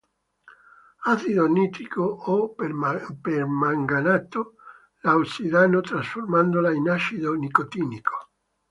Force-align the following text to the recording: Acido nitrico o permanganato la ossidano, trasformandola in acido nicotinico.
Acido 1.11 1.43
nitrico 1.55 2.05
o 2.33 2.35
permanganato 3.23 4.41
la 5.03 5.15
ossidano, 5.21 5.81
trasformandola 5.83 6.73
in 6.73 6.89
acido 6.89 7.35
nicotinico. 7.45 8.17